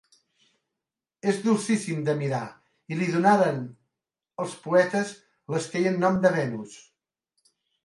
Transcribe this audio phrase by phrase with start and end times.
[1.31, 2.39] És dolcíssim de mirar,
[2.95, 3.61] i li donaren
[4.45, 5.15] els poetes
[5.55, 6.77] l'escaient nom de Venus.